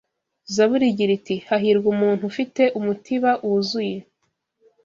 Zaburi 0.53 0.85
igira 0.91 1.11
iti 1.19 1.35
"hahirwa 1.47 1.87
umuntu 1.95 2.21
ufite 2.31 2.63
umutiba 2.79 3.31
wuzuye 3.47 3.97